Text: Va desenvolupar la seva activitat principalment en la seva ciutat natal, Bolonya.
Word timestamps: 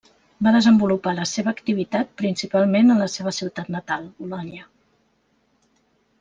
Va 0.45 0.51
desenvolupar 0.53 1.11
la 1.19 1.25
seva 1.31 1.53
activitat 1.57 2.09
principalment 2.21 2.91
en 2.95 3.05
la 3.05 3.11
seva 3.17 3.35
ciutat 3.41 3.71
natal, 3.77 4.09
Bolonya. 4.25 4.67